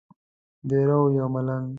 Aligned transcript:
دیره 0.69 0.95
وو 0.99 1.15
یو 1.17 1.27
ملنګ. 1.33 1.67